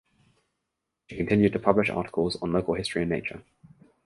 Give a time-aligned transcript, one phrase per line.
[1.05, 3.43] She continued to publish articles on local history and nature.